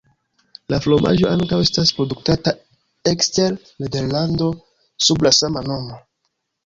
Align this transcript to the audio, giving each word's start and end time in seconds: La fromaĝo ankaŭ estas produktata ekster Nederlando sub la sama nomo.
La 0.73 0.77
fromaĝo 0.85 1.27
ankaŭ 1.33 1.59
estas 1.65 1.91
produktata 1.99 2.53
ekster 3.13 3.55
Nederlando 3.85 4.49
sub 5.09 5.27
la 5.29 5.37
sama 5.43 5.65
nomo. 5.71 6.01